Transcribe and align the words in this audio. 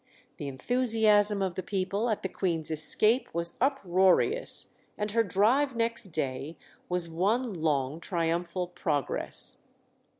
The 0.37 0.47
enthusiasm 0.47 1.43
of 1.43 1.53
the 1.53 1.61
people 1.61 2.09
at 2.09 2.23
the 2.23 2.27
Queen's 2.27 2.71
escape 2.71 3.29
was 3.35 3.55
uproarious, 3.61 4.69
and 4.97 5.11
her 5.11 5.21
drive 5.23 5.75
next 5.75 6.05
day 6.05 6.57
was 6.89 7.07
one 7.07 7.53
long 7.53 7.99
triumphal 7.99 8.65
progress. 8.65 9.59